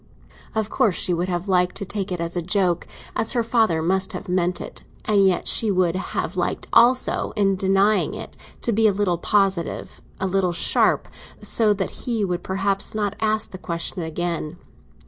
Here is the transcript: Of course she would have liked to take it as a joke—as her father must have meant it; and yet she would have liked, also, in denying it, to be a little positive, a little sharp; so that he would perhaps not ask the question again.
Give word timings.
Of 0.55 0.71
course 0.71 0.95
she 0.95 1.13
would 1.13 1.29
have 1.29 1.47
liked 1.47 1.75
to 1.75 1.85
take 1.85 2.11
it 2.11 2.19
as 2.19 2.35
a 2.35 2.41
joke—as 2.41 3.33
her 3.33 3.43
father 3.43 3.83
must 3.83 4.13
have 4.13 4.27
meant 4.27 4.59
it; 4.59 4.81
and 5.05 5.23
yet 5.27 5.47
she 5.47 5.69
would 5.69 5.95
have 5.95 6.35
liked, 6.35 6.65
also, 6.73 7.33
in 7.35 7.55
denying 7.55 8.15
it, 8.15 8.35
to 8.63 8.71
be 8.71 8.87
a 8.87 8.91
little 8.93 9.19
positive, 9.19 10.01
a 10.19 10.25
little 10.25 10.53
sharp; 10.53 11.07
so 11.43 11.71
that 11.75 12.07
he 12.07 12.25
would 12.25 12.41
perhaps 12.41 12.95
not 12.95 13.15
ask 13.21 13.51
the 13.51 13.59
question 13.59 14.01
again. 14.01 14.57